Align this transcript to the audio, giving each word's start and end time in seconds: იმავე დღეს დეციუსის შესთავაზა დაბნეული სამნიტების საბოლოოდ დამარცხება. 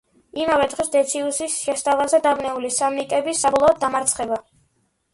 იმავე 0.43 0.63
დღეს 0.71 0.89
დეციუსის 0.95 1.59
შესთავაზა 1.67 2.23
დაბნეული 2.25 2.75
სამნიტების 2.81 3.47
საბოლოოდ 3.47 3.81
დამარცხება. 3.89 4.45